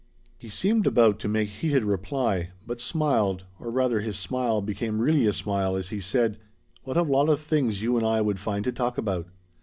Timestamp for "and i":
7.99-8.19